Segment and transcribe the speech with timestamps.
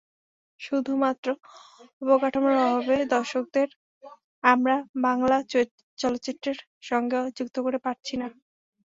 [0.59, 1.27] শুধুমাত্র
[2.01, 3.67] অবকাঠামোর অভাবে দর্শকদের
[4.43, 4.75] আমরা
[5.03, 5.37] বাংলা
[5.97, 6.57] চলচ্চিত্রের
[6.83, 8.27] সঙ্গে যুক্ত করতে পারছি না।